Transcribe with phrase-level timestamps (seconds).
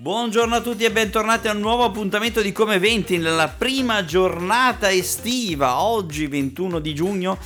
[0.00, 4.90] Buongiorno a tutti e bentornati a un nuovo appuntamento di Come 20 nella prima giornata
[4.90, 5.82] estiva.
[5.82, 7.36] Oggi 21 di giugno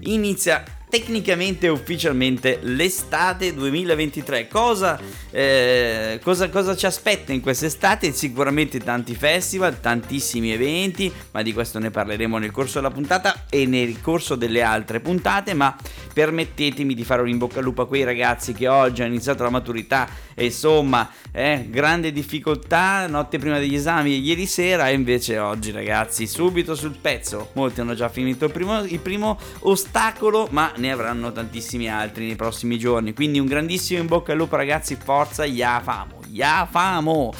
[0.00, 4.46] inizia tecnicamente e ufficialmente l'estate 2023.
[4.46, 5.00] Cosa,
[5.30, 8.12] eh, cosa, cosa ci aspetta in quest'estate?
[8.12, 13.64] Sicuramente tanti festival, tantissimi eventi, ma di questo ne parleremo nel corso della puntata e
[13.64, 15.74] nel corso delle altre puntate, ma
[16.12, 19.44] permettetemi di fare un in bocca al lupo a quei ragazzi che oggi hanno iniziato
[19.44, 25.38] la maturità e insomma, eh, grande difficoltà, notte prima degli esami ieri sera e invece
[25.38, 27.50] oggi ragazzi subito sul pezzo.
[27.54, 32.36] Molti hanno già finito il primo, il primo ostacolo, ma ne avranno tantissimi altri nei
[32.36, 33.14] prossimi giorni.
[33.14, 37.32] Quindi un grandissimo in bocca al lupo ragazzi, forza, ya famo, ya famo!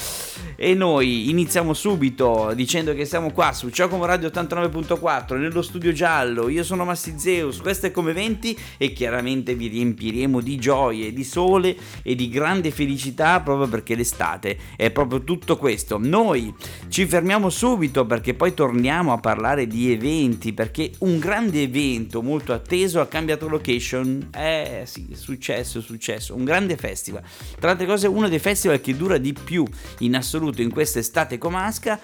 [0.56, 6.48] E noi iniziamo subito dicendo che siamo qua su Ciocom Radio 89.4 nello studio giallo.
[6.48, 11.24] Io sono Massi Zeus, questo è come 20 e chiaramente vi riempiremo di gioie, di
[11.24, 15.98] sole e di grande felicità proprio perché l'estate è proprio tutto questo.
[15.98, 16.52] Noi
[16.88, 22.52] ci fermiamo subito perché poi torniamo a parlare di eventi perché un grande evento molto
[22.52, 24.28] atteso ha cambiato location.
[24.34, 26.34] Eh sì, successo, successo.
[26.34, 27.22] Un grande festival.
[27.58, 29.64] Tra altre cose uno dei festival che dura di più
[29.98, 30.31] in assoluto
[30.62, 31.98] in quest'estate comasca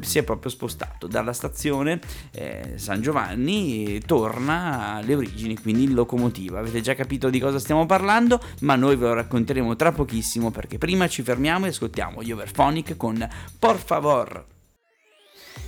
[0.00, 2.00] si è proprio spostato dalla stazione
[2.32, 6.58] eh, San Giovanni torna alle origini quindi in locomotiva.
[6.58, 10.78] Avete già capito di cosa stiamo parlando ma noi ve lo racconteremo tra pochissimo perché
[10.78, 13.26] prima ci fermiamo e ascoltiamo gli Overphonic con
[13.58, 14.53] Por favor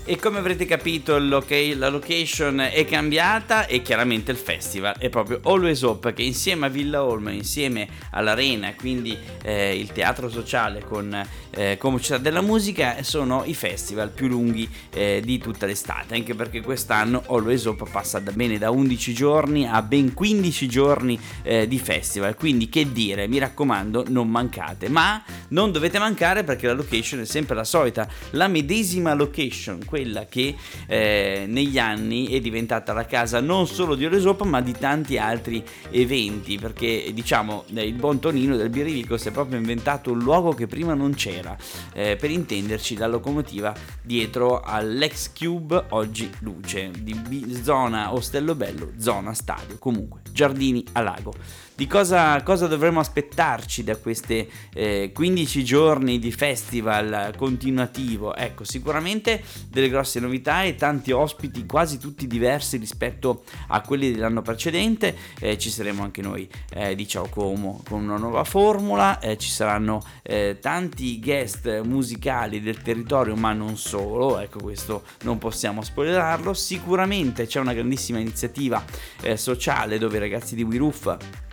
[0.09, 5.83] e come avrete capito la location è cambiata e chiaramente il festival è proprio Always
[5.83, 11.77] Hope che insieme a Villa Olmo, insieme all'Arena, quindi eh, il teatro sociale con eh,
[11.79, 16.61] come città della musica, sono i festival più lunghi eh, di tutta l'estate, anche perché
[16.61, 21.79] quest'anno Always Hope passa da bene da 11 giorni a ben 15 giorni eh, di
[21.79, 27.21] festival, quindi che dire, mi raccomando non mancate, ma non dovete mancare perché la location
[27.21, 30.55] è sempre la solita, la medesima location, quella che
[30.87, 35.65] eh, negli anni è diventata la casa non solo di Oresopa ma di tanti altri
[35.91, 40.67] eventi perché diciamo il buon Tonino del Birrivico si è proprio inventato un luogo che
[40.67, 41.57] prima non c'era
[41.95, 49.33] eh, per intenderci la locomotiva dietro all'ex Cube oggi luce di zona Ostello Bello zona
[49.33, 51.33] stadio comunque giardini a lago
[51.77, 58.35] di cosa, cosa dovremmo aspettarci da questi eh, 15 giorni di festival continuativo?
[58.35, 64.43] Ecco, sicuramente delle grosse novità e tanti ospiti, quasi tutti diversi rispetto a quelli dell'anno
[64.43, 65.17] precedente.
[65.39, 69.51] Eh, ci saremo anche noi eh, di Ciao Como con una nuova formula, eh, ci
[69.51, 76.55] saranno eh, tanti guest musicali del territorio, ma non solo, ecco questo non possiamo spoilerarlo.
[76.55, 78.85] Sicuramente c'è una grandissima iniziativa
[79.23, 81.45] eh, sociale dove i ragazzi di We Roof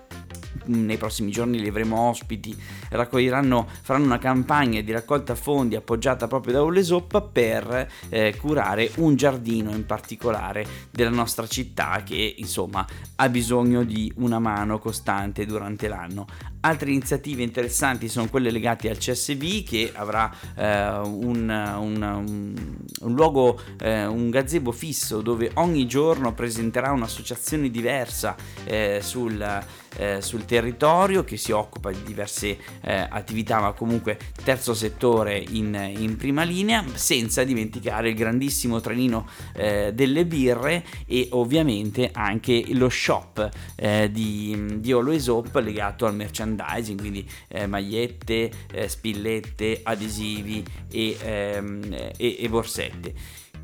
[0.66, 2.56] nei prossimi giorni li avremo ospiti,
[2.90, 9.16] raccoglieranno, faranno una campagna di raccolta fondi appoggiata proprio da Olesop per eh, curare un
[9.16, 12.86] giardino in particolare della nostra città che insomma
[13.16, 16.28] ha bisogno di una mano costante durante l'anno.
[16.66, 22.56] Altre iniziative interessanti sono quelle legate al CSV che avrà eh, un, un,
[23.02, 29.62] un, luogo, eh, un gazebo fisso dove ogni giorno presenterà un'associazione diversa eh, sul,
[29.98, 35.78] eh, sul territorio che si occupa di diverse eh, attività ma comunque terzo settore in,
[35.98, 42.88] in, prima linea senza dimenticare il grandissimo trenino eh, delle birre e ovviamente anche lo
[42.88, 43.50] shop
[44.10, 51.18] di, di Always Hope legato al merchandising merchandising, quindi eh, magliette, eh, spillette, adesivi e,
[51.22, 53.14] ehm, e, e borsette.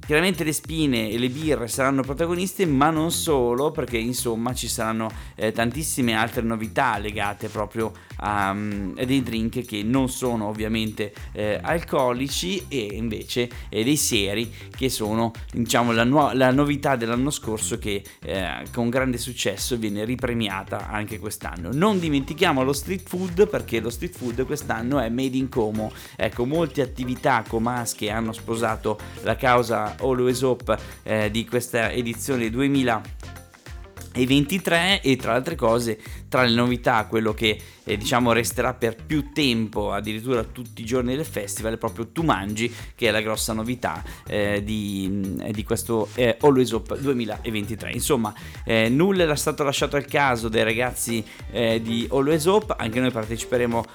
[0.06, 5.12] Chiaramente le spine e le birre saranno protagoniste, ma non solo, perché insomma ci saranno
[5.36, 11.60] eh, tantissime altre novità legate proprio a, um, dei drink che non sono ovviamente eh,
[11.62, 17.78] alcolici e invece eh, dei seri che sono diciamo la, nu- la novità dell'anno scorso
[17.78, 21.70] che eh, con grande successo viene ripremiata anche quest'anno.
[21.72, 25.92] Non dimentichiamo lo street food perché lo street food quest'anno è made in Como.
[26.16, 35.02] Ecco, molte attività comasche hanno sposato la causa Always Hope eh, di questa edizione 2023
[35.02, 35.98] e tra le altre cose
[36.30, 41.16] tra le novità quello che eh, diciamo resterà per più tempo, addirittura tutti i giorni
[41.16, 45.64] del festival, è proprio Tu Mangi, che è la grossa novità eh, di, eh, di,
[45.64, 47.92] questo eh, Always Up 2023.
[47.92, 48.32] Insomma,
[48.64, 53.12] eh, nulla era stato lasciato al caso dei ragazzi eh, di Always Up, anche noi
[53.12, 53.86] parteciperemo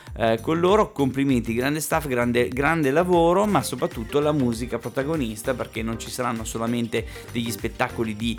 [0.41, 0.93] con loro.
[0.93, 6.45] Complimenti, grande staff, grande, grande lavoro, ma soprattutto la musica protagonista, perché non ci saranno
[6.45, 8.39] solamente degli spettacoli di,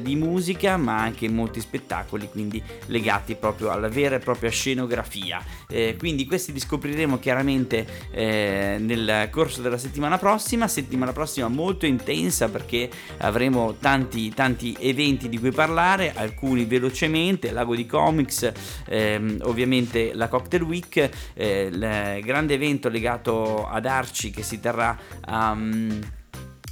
[0.00, 5.42] di musica, ma anche molti spettacoli, quindi legati proprio alla vera e propria scenografia.
[5.68, 11.86] Eh, quindi questi li scopriremo chiaramente eh, nel corso della settimana prossima, settimana prossima molto
[11.86, 12.88] intensa perché
[13.18, 18.52] avremo tanti, tanti eventi di cui parlare, alcuni velocemente, Lago di Comics,
[18.86, 24.96] ehm, ovviamente la Cocktail Week, eh, il grande evento legato ad Arci che si terrà
[25.20, 25.50] a...
[25.52, 26.16] Um,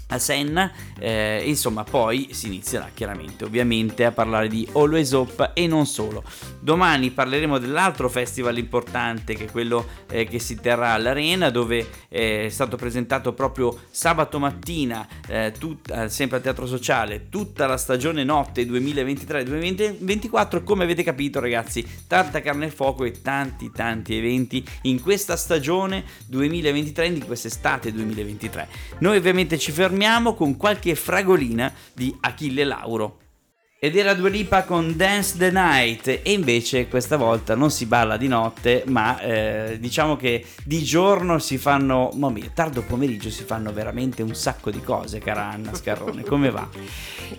[0.08, 5.67] a Senna, eh, insomma poi si inizierà chiaramente ovviamente a parlare di Always Hope e
[5.67, 6.23] non solo.
[6.66, 12.46] Domani parleremo dell'altro festival importante che è quello eh, che si terrà all'Arena dove eh,
[12.46, 17.76] è stato presentato proprio sabato mattina eh, tut, eh, sempre al Teatro Sociale tutta la
[17.76, 24.66] stagione notte 2023-2024 come avete capito ragazzi tanta carne al fuoco e tanti tanti eventi
[24.82, 28.68] in questa stagione 2023 di quest'estate 2023.
[28.98, 33.25] Noi ovviamente ci fermiamo fermiamo con qualche fragolina di Achille Lauro.
[33.78, 38.17] Ed era Dua Lipa con Dance the Night e invece questa volta non si balla
[38.17, 43.75] di notte ma eh, diciamo che di giorno si fanno, ma tardo pomeriggio si fanno
[43.75, 46.67] veramente un sacco di cose cara Anna Scarrone, come va?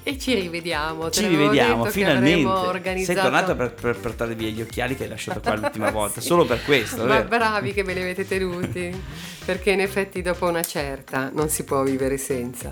[0.04, 5.06] e ci rivediamo, ci rivediamo finalmente, sei tornata per, per portare via gli occhiali che
[5.06, 6.28] hai lasciato qua l'ultima volta, sì.
[6.28, 6.98] solo per questo.
[6.98, 7.30] Ma vero?
[7.30, 8.96] bravi che me li avete tenuti,
[9.44, 12.72] perché in effetti dopo una certa non si può vivere senza.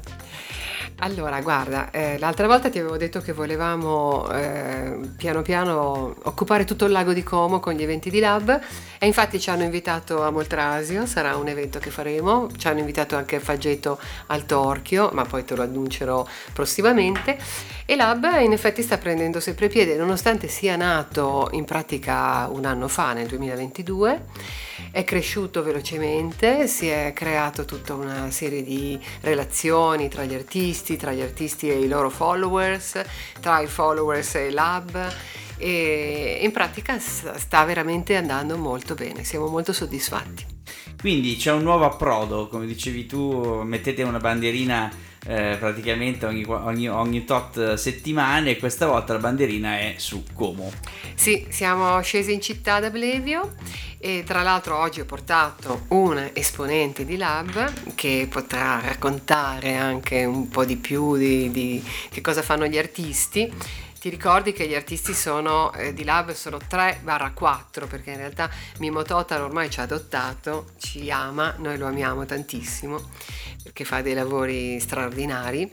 [0.99, 6.85] Allora, guarda, eh, l'altra volta ti avevo detto che volevamo eh, piano piano occupare tutto
[6.85, 8.61] il lago di Como con gli eventi di Lab
[8.97, 13.17] e infatti ci hanno invitato a Moltrasio, sarà un evento che faremo, ci hanno invitato
[13.17, 17.37] anche a Faggeto al Torchio, ma poi te lo annuncerò prossimamente.
[17.85, 22.87] E Lab in effetti sta prendendo sempre piede, nonostante sia nato in pratica un anno
[22.87, 30.23] fa, nel 2022 è cresciuto velocemente, si è creato tutta una serie di relazioni tra
[30.23, 33.01] gli artisti, tra gli artisti e i loro followers,
[33.41, 35.13] tra i followers e il lab
[35.57, 40.45] e in pratica sta veramente andando molto bene, siamo molto soddisfatti.
[40.99, 44.91] Quindi c'è un nuovo approdo, come dicevi tu, mettete una bandierina
[45.27, 50.71] eh, praticamente ogni, ogni, ogni, tot settimane e questa volta la bandierina è su Como.
[51.15, 53.55] Sì, siamo scesi in città da Blevio
[53.97, 60.47] e tra l'altro oggi ho portato un esponente di Lab che potrà raccontare anche un
[60.47, 63.51] po' di più di, di che cosa fanno gli artisti
[64.05, 69.01] ti ricordi che gli artisti sono, eh, di Lab sono 3-4 perché in realtà Mimo
[69.01, 73.01] Total ormai ci ha adottato, ci ama, noi lo amiamo tantissimo
[73.65, 75.67] perché fa dei lavori straordinari.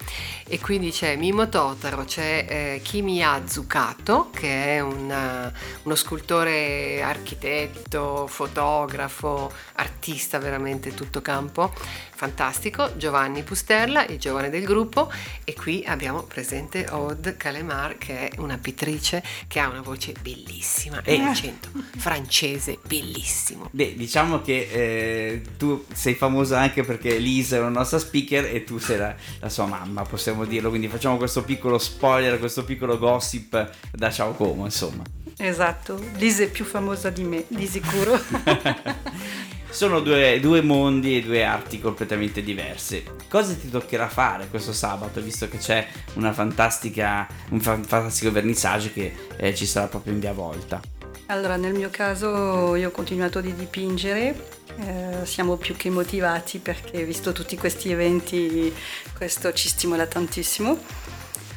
[0.49, 5.53] E quindi c'è Mimo Totaro, c'è eh, Kimiya Zukato che è una,
[5.83, 11.71] uno scultore architetto, fotografo, artista veramente tutto campo,
[12.15, 15.13] fantastico, Giovanni Pusterla, il giovane del gruppo.
[15.45, 21.03] E qui abbiamo presente Aude Calemar che è una pittrice che ha una voce bellissima
[21.03, 23.69] e l'accento francese bellissimo.
[23.71, 28.65] Beh, diciamo che eh, tu sei famosa anche perché Lisa è una nostra speaker e
[28.65, 32.99] tu sei la, la, sua mamma, possiamo dirlo, quindi facciamo questo piccolo spoiler, questo piccolo
[32.99, 35.03] gossip da Ciao Como, insomma.
[35.37, 38.21] Esatto, Lisa è più famosa di me, di sicuro.
[39.73, 43.05] sono due, due, mondi e due arti completamente diverse.
[43.29, 49.65] Cosa ti toccherà fare questo sabato, visto che c'è un fantastico vernissage che eh, ci
[49.65, 50.81] sarà proprio in via volta?
[51.27, 57.05] Allora, nel mio caso io ho continuato di dipingere, eh, siamo più che motivati perché
[57.05, 58.73] visto tutti questi eventi
[59.17, 60.79] questo ci stimola tantissimo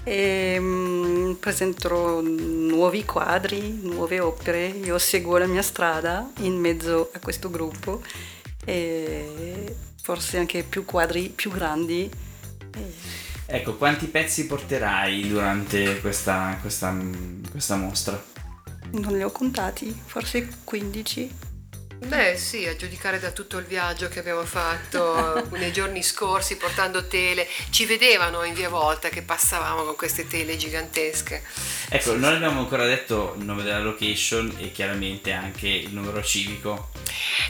[0.05, 7.19] e um, presenterò nuovi quadri, nuove opere, io seguo la mia strada in mezzo a
[7.19, 8.03] questo gruppo
[8.63, 12.09] e forse anche più quadri più grandi.
[13.47, 16.95] Ecco, quanti pezzi porterai durante questa, questa,
[17.49, 18.23] questa mostra?
[18.91, 21.54] Non li ho contati, forse 15.
[21.97, 27.07] Beh sì, a giudicare da tutto il viaggio che abbiamo fatto nei giorni scorsi portando
[27.07, 31.41] tele, ci vedevano in via volta che passavamo con queste tele gigantesche.
[31.89, 36.21] Ecco, sì, non abbiamo ancora detto il nome della location e chiaramente anche il numero
[36.21, 36.89] civico.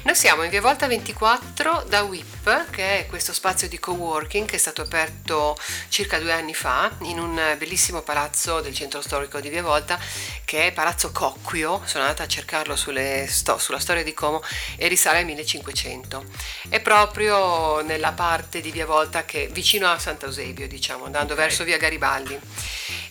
[0.03, 4.55] Noi siamo in via Volta 24 da WIP, che è questo spazio di coworking che
[4.55, 5.57] è stato aperto
[5.89, 9.99] circa due anni fa in un bellissimo palazzo del centro storico di via Volta,
[10.43, 11.81] che è Palazzo Cocquio.
[11.85, 14.34] Sono andata a cercarlo sulle, sulla storia di Como
[14.75, 16.23] e risale al 1500.
[16.69, 21.45] È proprio nella parte di via Volta che vicino a Sant'Eusebio, diciamo, andando okay.
[21.45, 22.39] verso via Garibaldi.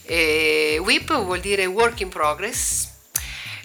[0.02, 2.93] E WIP vuol dire Work in Progress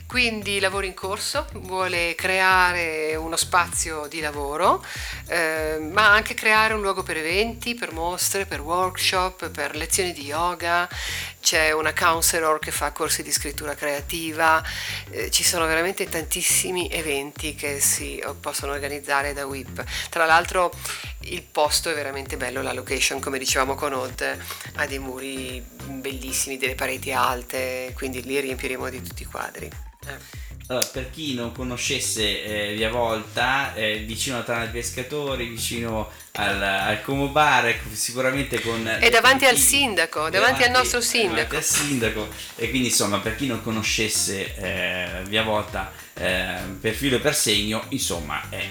[0.10, 4.84] quindi lavoro in corso, vuole creare uno spazio di lavoro,
[5.28, 10.24] eh, ma anche creare un luogo per eventi, per mostre, per workshop, per lezioni di
[10.26, 10.90] yoga.
[11.40, 14.64] C'è una counselor che fa corsi di scrittura creativa,
[15.12, 19.84] eh, ci sono veramente tantissimi eventi che si possono organizzare da WIP.
[20.10, 20.72] Tra l'altro
[21.22, 24.22] il posto è veramente bello, la location, come dicevamo con Odd,
[24.76, 29.70] ha dei muri bellissimi, delle pareti alte, quindi lì riempiremo di tutti i quadri.
[30.68, 36.12] Allora, per chi non conoscesse eh, Via Volta, eh, vicino a Tana dei Pescatori, vicino
[36.34, 38.88] al, al Como Bar, ecco, sicuramente con...
[38.88, 41.34] E davanti al sindaco, davanti, davanti, al nostro sindaco.
[41.34, 42.28] Davanti al sindaco.
[42.56, 47.36] E quindi insomma, per chi non conoscesse eh, Via Volta eh, per filo e per
[47.36, 48.68] segno, insomma, è,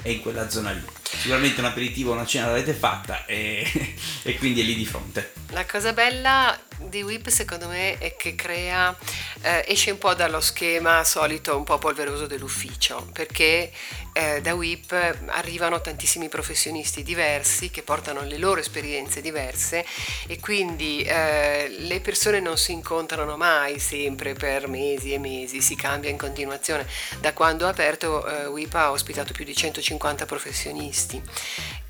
[0.00, 0.82] è in quella zona lì
[1.16, 3.66] sicuramente un aperitivo, una cena l'avete fatta e,
[4.22, 5.32] e, quindi è lì di fronte.
[5.50, 6.58] La cosa bella
[6.88, 8.96] di Whip secondo me è che crea,
[9.42, 13.70] eh, esce un po' dallo schema solito un po' polveroso dell'ufficio, perché
[14.12, 14.92] eh, da Whip
[15.26, 19.84] arrivano tantissimi professionisti diversi che portano le loro esperienze diverse
[20.26, 25.74] e quindi eh, le persone non si incontrano mai sempre per mesi e mesi, si
[25.74, 26.86] cambia in continuazione.
[27.20, 31.22] Da quando ha aperto eh, WIP ha ospitato più di 150 professionisti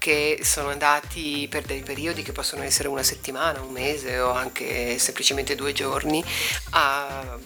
[0.02, 4.98] che sono andati per dei periodi che possono essere una settimana, un mese o anche
[4.98, 6.24] semplicemente due giorni
[6.70, 7.38] a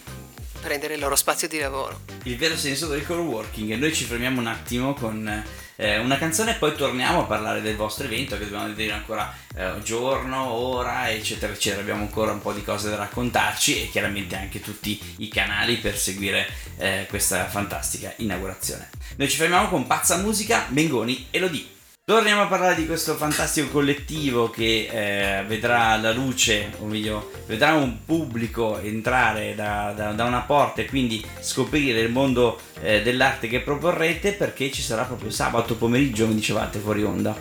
[0.62, 2.00] prendere il loro spazio di lavoro.
[2.22, 3.74] Il vero senso del co-working.
[3.74, 5.44] Noi ci fermiamo un attimo con
[5.76, 9.30] eh, una canzone e poi torniamo a parlare del vostro evento che dobbiamo vedere ancora
[9.54, 11.82] eh, giorno, ora, eccetera, eccetera.
[11.82, 15.98] Abbiamo ancora un po' di cose da raccontarci e chiaramente anche tutti i canali per
[15.98, 16.48] seguire
[16.78, 18.88] eh, questa fantastica inaugurazione.
[19.16, 21.74] Noi ci fermiamo con Pazza Musica, Bengoni e Lodi.
[22.08, 27.74] Torniamo a parlare di questo fantastico collettivo che eh, vedrà la luce, o meglio, vedrà
[27.74, 33.48] un pubblico entrare da, da, da una porta e quindi scoprire il mondo eh, dell'arte
[33.48, 37.36] che proporrete perché ci sarà proprio sabato pomeriggio, mi dicevate, fuori onda.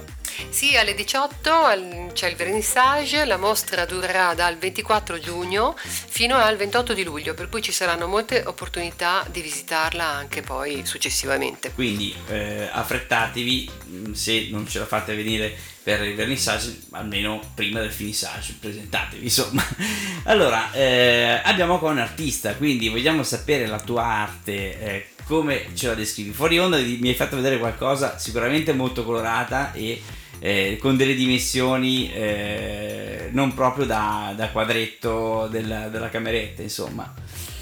[0.50, 6.94] Sì, alle 18 c'è il vernissage, la mostra durerà dal 24 giugno fino al 28
[6.94, 11.72] di luglio, per cui ci saranno molte opportunità di visitarla anche poi successivamente.
[11.74, 17.80] Quindi eh, affrettatevi, mm, se non ce la fate venire per il vernissage, almeno prima
[17.80, 19.64] del finissage, presentatevi insomma.
[20.28, 24.80] Allora, eh, abbiamo qua un artista, quindi vogliamo sapere la tua arte.
[24.80, 26.32] Eh, come ce la descrivi?
[26.32, 30.02] Fuori onda mi hai fatto vedere qualcosa sicuramente molto colorata e
[30.40, 37.14] eh, con delle dimensioni eh, non proprio da, da quadretto della, della, cameretta, insomma.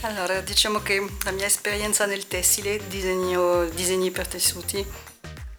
[0.01, 4.85] Allora, diciamo che la mia esperienza nel tessile, disegno, disegni per tessuti,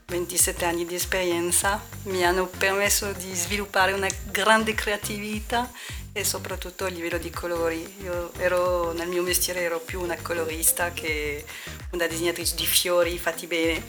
[0.07, 5.71] 27 anni di esperienza, mi hanno permesso di sviluppare una grande creatività
[6.13, 7.97] e soprattutto a livello di colori.
[8.03, 11.45] Io ero, nel mio mestiere ero più una colorista che
[11.91, 13.83] una disegnatrice di fiori fatti bene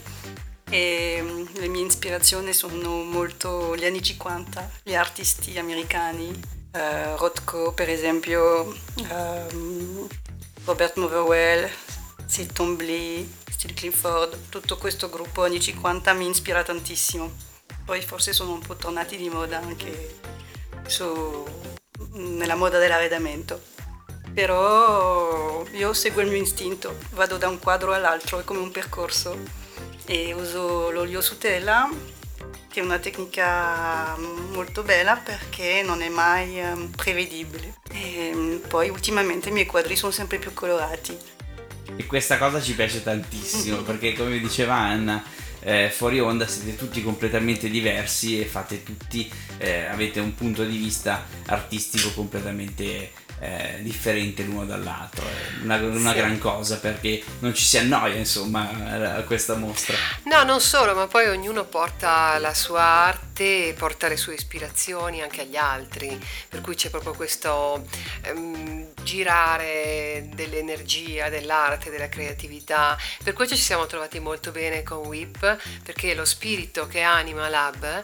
[0.70, 7.72] e mm, le mie ispirazioni sono molto gli anni 50, gli artisti americani, uh, Rothko
[7.72, 8.74] per esempio,
[9.10, 10.08] um,
[10.64, 11.70] Robert Motherwell,
[12.26, 17.30] Sid Tombly, Steve Clifford, tutto questo gruppo anni 50 mi ispira tantissimo.
[17.84, 20.18] Poi forse sono un po' tornati di moda anche
[20.86, 21.44] su,
[22.14, 23.74] nella moda dell'arredamento.
[24.34, 29.64] Però io seguo il mio istinto, vado da un quadro all'altro, è come un percorso
[30.06, 31.88] e uso l'olio su tela
[32.76, 34.14] che è una tecnica
[34.52, 37.76] molto bella perché non è mai um, prevedibile.
[37.90, 41.16] E um, poi ultimamente i miei quadri sono sempre più colorati.
[41.96, 45.24] E questa cosa ci piace tantissimo perché come diceva Anna,
[45.60, 50.76] eh, fuori onda siete tutti completamente diversi e fate tutti, eh, avete un punto di
[50.76, 56.16] vista artistico completamente eh, differente l'uno dall'altro, è una, una sì.
[56.16, 59.96] gran cosa perché non ci si annoia insomma a questa mostra.
[60.24, 65.22] No, non solo, ma poi ognuno porta la sua arte e porta le sue ispirazioni
[65.22, 67.84] anche agli altri, per cui c'è proprio questo
[68.22, 72.96] ehm, girare dell'energia, dell'arte, della creatività.
[73.22, 78.02] Per questo ci siamo trovati molto bene con WIP, perché lo spirito che anima Lab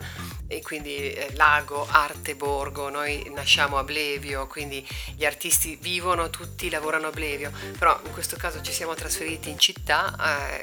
[0.52, 6.68] e quindi eh, lago, arte, borgo, noi nasciamo a Blevio, quindi gli artisti vivono tutti,
[6.68, 10.14] lavorano a Blevio, però in questo caso ci siamo trasferiti in città,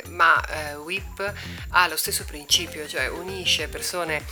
[0.04, 1.34] eh, ma eh, WIP
[1.70, 4.24] ha lo stesso principio, cioè unisce persone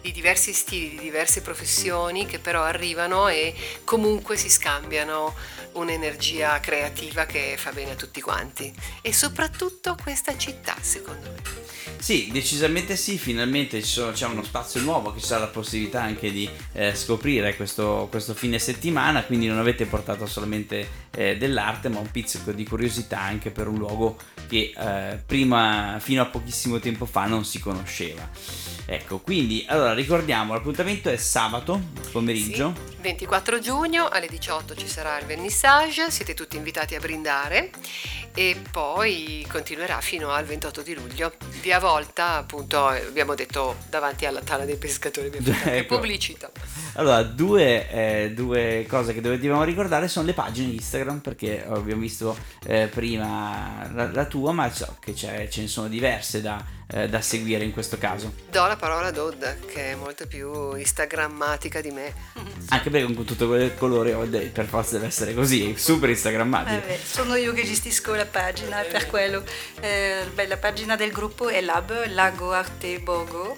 [0.00, 3.54] di diversi stili, di diverse professioni che però arrivano e
[3.84, 5.34] comunque si scambiano
[5.74, 11.64] un'energia creativa che fa bene a tutti quanti e soprattutto questa città secondo me.
[12.04, 16.30] Sì, decisamente sì, finalmente sono, c'è uno spazio nuovo che ci sarà la possibilità anche
[16.30, 22.00] di eh, scoprire questo, questo, fine settimana, quindi non avete portato solamente eh, dell'arte ma
[22.00, 27.06] un pizzico di curiosità anche per un luogo che eh, prima, fino a pochissimo tempo
[27.06, 28.28] fa, non si conosceva.
[28.86, 31.80] Ecco, quindi allora ricordiamo l'appuntamento è sabato
[32.12, 32.74] pomeriggio.
[32.86, 35.26] Sì, 24 giugno alle 18 ci sarà il
[35.64, 37.70] vernissage, siete tutti invitati a brindare
[38.34, 41.32] e poi continuerà fino al 28 di luglio.
[41.62, 45.30] Via volta, appunto, abbiamo detto davanti alla tala dei pescatori,
[45.64, 45.94] ecco.
[45.96, 46.50] pubblicità.
[46.94, 52.36] Allora, due, eh, due, cose che dobbiamo ricordare sono le pagine Instagram, perché abbiamo visto
[52.66, 57.20] eh, prima la, la, tua, ma so che ce ne sono diverse da, eh, da,
[57.20, 58.32] seguire in questo caso.
[58.50, 62.12] Do la parola a Dodd, che è molto più instagrammatica di me.
[62.68, 64.12] Anche perché con tutto quel colore
[64.48, 66.86] per forza deve essere così, super instagrammatica.
[66.86, 69.44] Eh sono io che gestisco la pagina, per quello.
[69.80, 73.56] Eh, beh, la pagina del gruppo è Lab, Lago Arte Bogo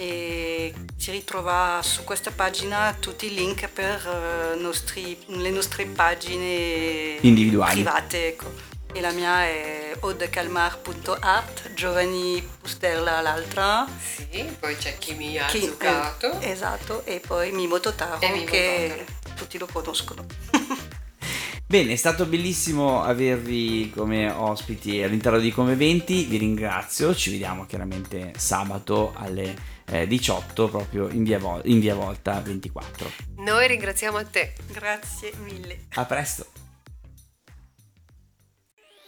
[0.00, 7.18] e si ritrova su questa pagina tutti i link per uh, nostri, le nostre pagine
[7.20, 8.28] individuali private.
[8.28, 8.69] Ecco.
[8.92, 13.86] E la mia è odecalmar.art, Giovanni Pusterla l'altra.
[13.86, 19.04] Sì, poi c'è chi mi ha chi, eh, esatto, e poi Mimo Totaro che
[19.36, 20.26] tutti lo conoscono.
[21.70, 27.64] Bene, è stato bellissimo avervi come ospiti all'interno di Come 20, vi ringrazio, ci vediamo
[27.66, 29.54] chiaramente sabato alle
[29.86, 33.08] eh, 18 proprio in via, Vol- in via Volta 24.
[33.36, 34.54] Noi ringraziamo a te.
[34.66, 35.84] Grazie mille.
[35.94, 36.69] A presto.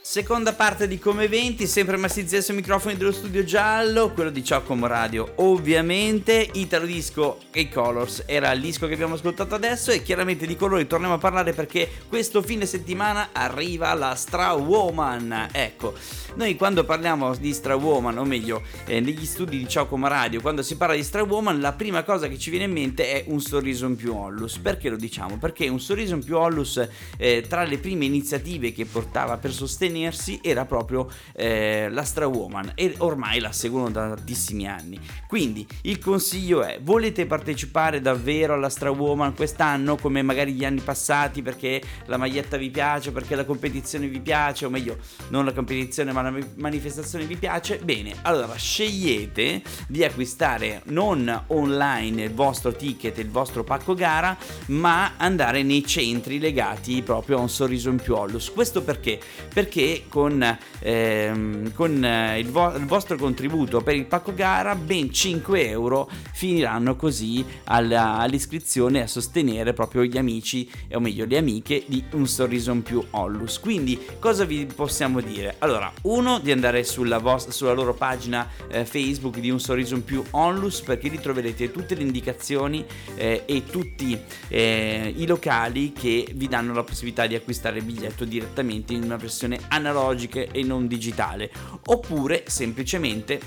[0.04, 4.88] Seconda parte di Come 20, sempre Massi Zesso microfoni dello studio giallo, quello di Cioccomo
[4.88, 10.44] Radio ovviamente, Italo Disco e Colors era il disco che abbiamo ascoltato adesso e chiaramente
[10.44, 15.94] di colori torniamo a parlare perché questo fine settimana arriva la Stra Woman, ecco,
[16.35, 20.62] noi quando parliamo di Stra Woman, o meglio eh, negli studi di Cioccomo Radio, quando
[20.62, 23.40] si parla di Stra Woman la prima cosa che ci viene in mente è un
[23.40, 25.38] sorriso in più Ollus, perché lo diciamo?
[25.38, 29.90] Perché un sorriso in più Ollus eh, tra le prime iniziative che portava per sostenere
[29.92, 34.99] sostenersi era proprio eh, la Woman e ormai la seguono da tantissimi anni.
[35.26, 41.42] Quindi il consiglio è: volete partecipare davvero alla Woman quest'anno come magari gli anni passati
[41.42, 46.12] perché la maglietta vi piace, perché la competizione vi piace, o meglio, non la competizione
[46.12, 47.78] ma la manifestazione vi piace?
[47.78, 55.12] Bene, allora scegliete di acquistare non online il vostro ticket, il vostro pacco gara, ma
[55.16, 58.50] andare nei centri legati proprio a un sorriso in più Ollus.
[58.50, 59.20] Questo perché?
[59.52, 65.12] Perché con, ehm, con eh, il, vo- il, vostro contributo per il pacco gara ben
[65.12, 71.85] 5 euro finiranno così alla, all'iscrizione a sostenere proprio gli amici o meglio le amiche
[71.87, 75.57] di Un Sorriso in più Ollus quindi cosa vi possiamo dire?
[75.59, 80.05] allora uno di andare sulla, vostra, sulla loro pagina eh, Facebook di Un Sorriso in
[80.05, 84.18] più Onlus perché lì troverete tutte le indicazioni eh, e tutti
[84.49, 89.16] eh, i locali che vi danno la possibilità di acquistare il biglietto direttamente in una
[89.16, 91.50] versione analogiche e non digitale,
[91.87, 93.40] oppure semplicemente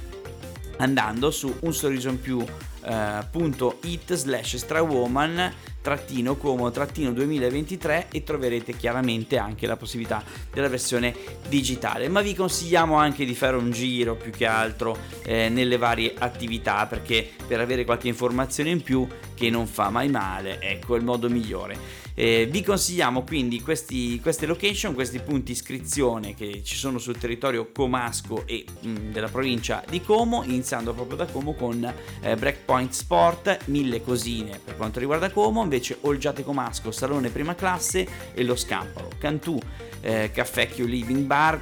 [0.77, 8.23] andando su un sorriso in più uh, it slash strawoman trattino como trattino 2023 e
[8.23, 11.13] troverete chiaramente anche la possibilità della versione
[11.47, 12.09] digitale.
[12.09, 16.88] Ma vi consigliamo anche di fare un giro più che altro eh, nelle varie attività
[16.88, 21.29] perché per avere qualche informazione in più che non fa mai male ecco il modo
[21.29, 27.17] migliore eh, vi consigliamo quindi questi, queste location, questi punti iscrizione che ci sono sul
[27.17, 32.36] territorio comasco e mh, mm, della provincia di Como, iniziando proprio da Como con eh,
[32.36, 38.43] Breakpoint Sport, mille cosine per quanto riguarda Como, invece Olgiate Comasco, Salone Prima Classe e
[38.43, 39.60] Lo Scampolo, Cantù,
[39.99, 41.60] eh, Caffè Q Living Bar,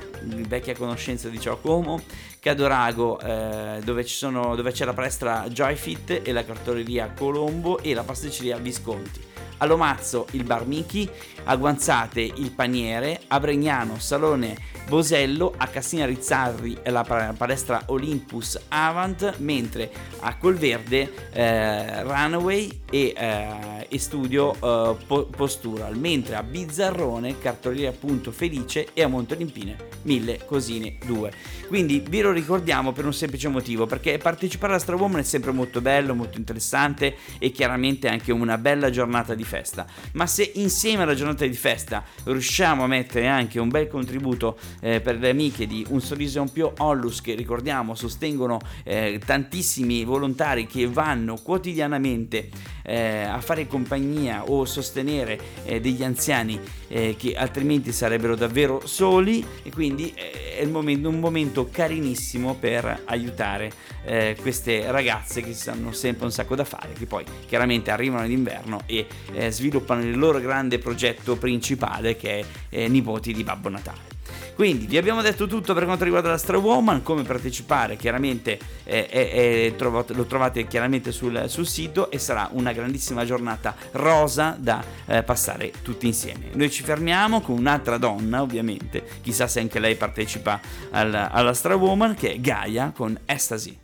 [0.48, 2.00] vecchia conoscenza di ciò Como,
[2.40, 8.04] Cadorago eh, dove, sono, dove, c'è la palestra Joyfit e la cartoleria Colombo e la
[8.04, 11.10] pasticceria Visconti a Lomazzo il Bar Michi,
[11.46, 17.04] a Guanzate il Paniere, a Bregnano Salone Bosello, a Cassina Rizzarri la
[17.38, 26.36] palestra Olympus Avant, mentre a Colverde eh, Runaway e, eh, e Studio eh, Postural, mentre
[26.36, 31.32] a Bizzarrone Cartoleria appunto Felice e a Montolimpine Mille Cosine 2.
[31.68, 35.82] Quindi vi lo ricordiamo per un semplice motivo, perché partecipare alla Strawwoman è sempre molto
[35.82, 39.86] bello, molto interessante e chiaramente anche una bella giornata di di festa.
[40.14, 45.02] Ma se insieme alla giornata di festa riusciamo a mettere anche un bel contributo eh,
[45.02, 50.04] per le amiche di Un Sorriso e un Pio Ollus, che ricordiamo sostengono eh, tantissimi
[50.04, 52.50] volontari che vanno quotidianamente
[52.84, 59.46] eh, a fare compagnia o sostenere eh, degli anziani eh, che altrimenti sarebbero davvero soli
[59.64, 63.72] e quindi eh, è momento, un momento carinissimo per aiutare
[64.06, 68.28] eh, queste ragazze che si hanno sempre un sacco da fare, che poi chiaramente arrivano
[68.28, 74.14] d'inverno e eh, sviluppano il loro grande progetto principale che è Nipoti di Babbo Natale.
[74.56, 79.08] Quindi vi abbiamo detto tutto per quanto riguarda la Stra Woman, come partecipare chiaramente eh,
[79.10, 84.84] eh, trovato, lo trovate chiaramente sul, sul, sito e sarà una grandissima giornata rosa da
[85.08, 86.50] eh, passare tutti insieme.
[86.54, 90.60] Noi ci fermiamo con un'altra donna ovviamente, chissà se anche lei partecipa
[90.92, 93.83] al, alla Stra Woman che è Gaia con Ecstasy.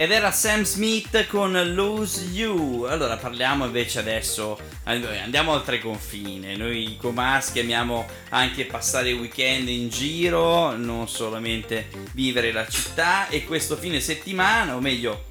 [0.00, 2.84] Ed era Sam Smith con Lose You.
[2.84, 6.56] Allora parliamo invece adesso, andiamo oltre i confini.
[6.56, 13.26] Noi comaschi amiamo anche passare il weekend in giro, non solamente vivere la città.
[13.26, 15.26] E questo fine settimana, o meglio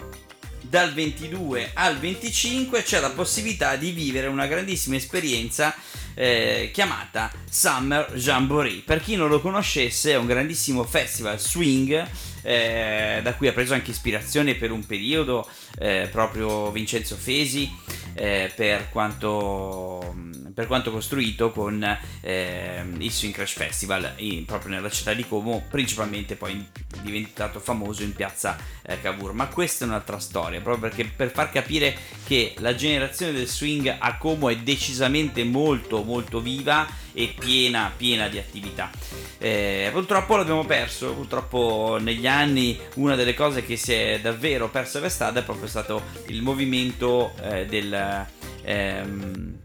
[0.59, 5.73] dal 22 al 25, c'è la possibilità di vivere una grandissima esperienza
[6.17, 8.81] eh, chiamata Summer Jamboree.
[8.83, 12.07] Per chi non lo conoscesse, è un grandissimo festival swing
[12.41, 17.71] eh, da cui ha preso anche ispirazione per un periodo eh, proprio Vincenzo Fesi
[18.17, 20.15] eh, per, quanto,
[20.53, 21.83] per, quanto, costruito con
[22.21, 26.67] eh, il Swing Crash Festival in, proprio nella città di Como, principalmente poi
[27.03, 29.33] diventato famoso in piazza eh, Cavour.
[29.33, 33.95] Ma questa è un'altra storia, proprio perché per far capire che la generazione del swing
[33.99, 38.91] a Como è decisamente molto molto viva e piena piena di attività.
[39.39, 44.99] Eh, purtroppo l'abbiamo perso, purtroppo negli anni una delle cose che si è davvero persa
[44.99, 48.25] per strada è proprio stato il movimento eh, del...
[48.63, 49.55] Ehm,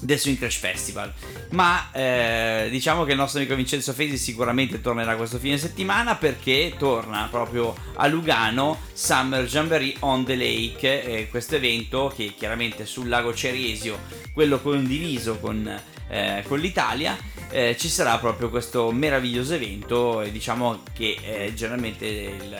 [0.00, 1.10] del Swing Crash Festival.
[1.50, 6.74] Ma eh, diciamo che il nostro amico Vincenzo Fesi sicuramente tornerà questo fine settimana perché
[6.76, 13.08] torna proprio a Lugano Summer Jamboree on the Lake, eh, questo evento che chiaramente sul
[13.08, 13.98] lago Ceresio,
[14.34, 17.16] quello condiviso con, eh, con l'Italia,
[17.50, 22.58] eh, ci sarà proprio questo meraviglioso evento e diciamo che eh, generalmente il,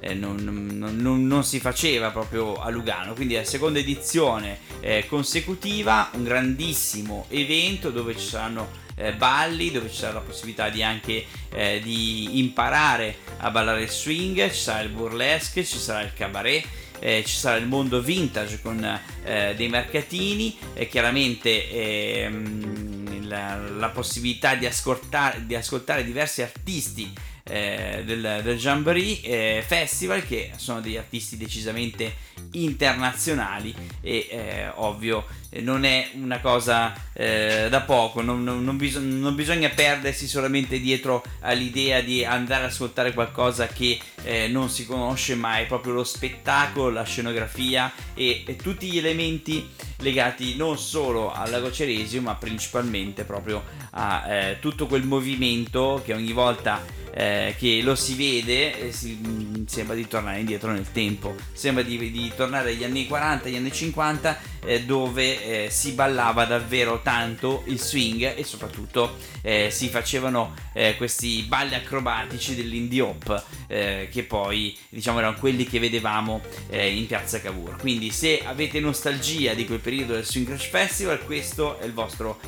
[0.00, 5.06] eh, non, non, non, non, si faceva proprio a Lugano, quindi la seconda edizione eh,
[5.06, 10.82] consecutiva, un grandissimo evento dove ci saranno eh, balli, dove ci sarà la possibilità di
[10.82, 16.12] anche eh, di imparare a ballare il swing, ci sarà il burlesque, ci sarà il
[16.12, 16.64] cabaret.
[17.04, 23.88] Eh, ci sarà il mondo vintage con eh, dei mercatini e chiaramente ehm, la, la,
[23.88, 27.12] possibilità di ascoltare, di ascoltare diversi artisti
[27.44, 35.24] eh, del, del Jamboree eh, Festival che sono degli artisti decisamente internazionali e eh, ovvio
[35.60, 40.80] non è una cosa eh, da poco, non, non, non, bis- non, bisogna perdersi solamente
[40.80, 45.92] dietro all'idea di andare ad ascoltare qualcosa che eh, non si conosce, ma è proprio
[45.92, 52.22] lo spettacolo, la scenografia e, e tutti gli elementi legati non solo al lago Ceresio,
[52.22, 58.14] ma principalmente proprio a eh, tutto quel movimento che ogni volta eh, che lo si
[58.14, 62.84] vede e si, mm, sembra di tornare indietro nel tempo, sembra di, di tornare agli
[62.84, 68.44] anni 40, agli anni 50 eh, dove eh, si ballava davvero tanto il swing e
[68.44, 75.36] soprattutto eh, si facevano eh, questi balli acrobatici dell'indie hop eh, che poi diciamo erano
[75.38, 77.76] quelli che vedevamo in piazza Cavour.
[77.76, 82.38] Quindi se avete nostalgia di quel periodo del Swing Crash Festival questo è il vostro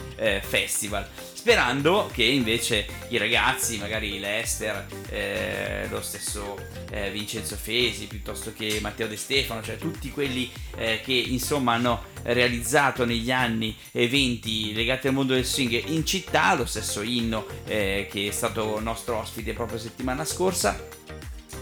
[0.43, 1.07] festival
[1.45, 6.59] sperando che invece i ragazzi, magari Lester, eh, lo stesso
[6.91, 12.05] eh, Vincenzo Fesi, piuttosto che Matteo De Stefano, cioè tutti quelli eh, che insomma hanno
[12.23, 18.09] realizzato negli anni eventi legati al mondo del swing in città, lo stesso Inno eh,
[18.11, 20.83] che è stato nostro ospite proprio settimana scorsa,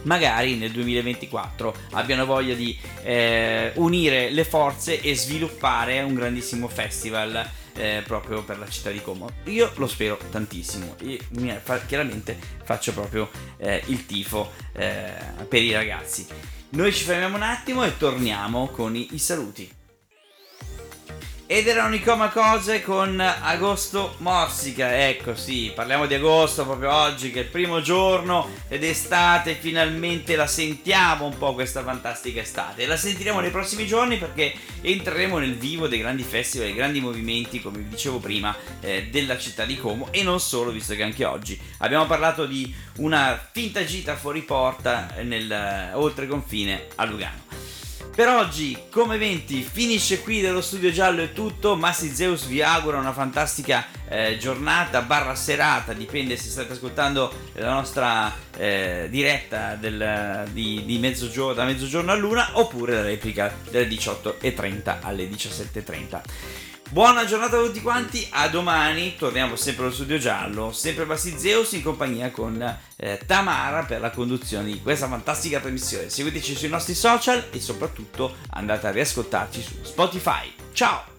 [0.03, 7.51] magari nel 2024 abbiano voglia di eh, unire le forze e sviluppare un grandissimo festival
[7.75, 9.29] eh, proprio per la città di Como.
[9.45, 11.21] Io lo spero tantissimo e
[11.87, 15.13] chiaramente faccio proprio eh, il tifo eh,
[15.49, 16.27] per i ragazzi.
[16.71, 19.81] Noi ci fermiamo un attimo e torniamo con i, i saluti.
[21.47, 25.07] Ed erano i Coma Cose con Agosto Morsica.
[25.07, 29.55] Ecco, sì, parliamo di agosto proprio oggi, che è il primo giorno ed estate.
[29.55, 32.87] Finalmente la sentiamo un po' questa fantastica estate.
[32.87, 37.61] La sentiremo nei prossimi giorni perché entreremo nel vivo dei grandi festival, dei grandi movimenti,
[37.61, 40.09] come vi dicevo prima, eh, della città di Como.
[40.11, 45.17] E non solo, visto che anche oggi abbiamo parlato di una finta gita fuori porta
[45.23, 47.62] nel oltre confine a Lugano.
[48.15, 51.77] Per oggi, come eventi, finisce qui dello studio giallo è tutto.
[51.77, 57.73] Massi Zeus vi augura una fantastica eh, giornata, barra serata, dipende se state ascoltando la
[57.73, 63.89] nostra eh, diretta del, di, di mezzogiorno, da mezzogiorno a luna oppure la replica dalle
[63.89, 66.21] 18.30 alle 17.30.
[66.93, 71.73] Buona giornata a tutti quanti, a domani torniamo sempre allo studio giallo, sempre Bassi Zeus
[71.73, 72.63] in compagnia con
[72.97, 76.11] eh, Tamara per la conduzione di questa fantastica trasmissione.
[76.11, 80.53] Seguiteci sui nostri social e soprattutto andate a riascoltarci su Spotify.
[80.75, 81.12] Ciao!